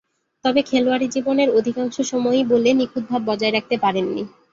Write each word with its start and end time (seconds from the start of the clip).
তবে, 0.45 0.61
খেলোয়াড়ী 0.63 1.07
জীবনের 1.07 1.49
অধিকাংশ 1.49 1.95
সময়ই 2.11 2.43
বলে 2.43 2.69
নিখুঁত 2.73 3.03
ভাব 3.09 3.21
বজায় 3.29 3.53
রাখতে 3.53 3.75
পারেননি। 3.77 4.23